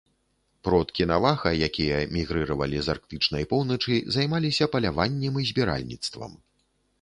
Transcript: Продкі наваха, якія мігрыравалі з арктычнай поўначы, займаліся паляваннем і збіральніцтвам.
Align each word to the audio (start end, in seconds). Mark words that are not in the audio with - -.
Продкі 0.67 1.05
наваха, 1.11 1.49
якія 1.67 1.99
мігрыравалі 2.15 2.79
з 2.87 2.93
арктычнай 2.95 3.47
поўначы, 3.53 3.99
займаліся 4.17 4.65
паляваннем 4.77 5.39
і 5.45 5.47
збіральніцтвам. 5.53 6.33